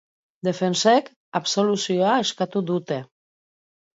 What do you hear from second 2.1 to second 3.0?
eskatu dute.